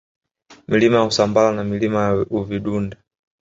[0.67, 2.97] Milima ya Usambara na Milima ya Uvidunda